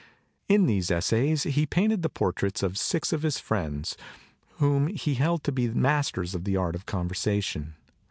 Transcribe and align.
In 0.49 0.65
these 0.65 0.89
essays 0.89 1.43
he 1.43 1.67
painted 1.67 2.01
the 2.01 2.09
portraits 2.09 2.63
of 2.63 2.75
six 2.75 3.13
of 3.13 3.21
his 3.21 3.37
friends 3.37 3.95
whom 4.55 4.87
he 4.87 5.13
held 5.13 5.43
to 5.43 5.51
be 5.51 5.67
masters 5.69 6.33
of 6.33 6.43
the 6.43 6.57
art 6.57 6.73
of 6.73 6.87
conversation. 6.87 7.75